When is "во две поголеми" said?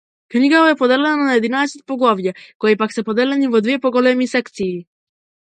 3.57-4.33